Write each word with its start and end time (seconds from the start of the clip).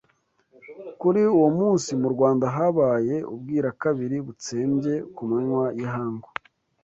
Kuri 0.99 1.21
uwo 1.37 1.49
munsi, 1.59 1.89
mu 2.01 2.07
Rwanda 2.13 2.45
habaye 2.55 3.15
"Ubwira-kabiri" 3.33 4.17
butsembye 4.25 4.93
ku 5.15 5.21
manywa 5.29 5.65
y'ihangu 5.77 6.29